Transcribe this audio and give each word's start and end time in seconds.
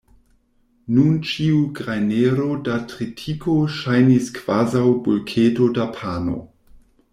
Nun 0.93 1.11
ĉiu 1.31 1.59
grajnero 1.79 2.47
da 2.69 2.79
tritiko 2.93 3.55
ŝajnis 3.77 4.33
kvazaŭ 4.41 4.83
bulketo 5.09 5.71
da 5.79 5.89
pano. 6.01 6.43